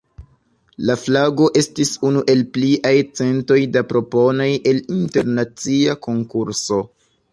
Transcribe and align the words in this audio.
La 0.89 0.93
flago 1.01 1.49
estis 1.59 1.91
unu 2.09 2.23
el 2.33 2.41
pliaj 2.57 2.95
centoj 3.19 3.59
da 3.77 3.83
proponoj 3.93 4.49
el 4.73 4.81
internacia 4.97 5.97
konkurso. 6.09 6.81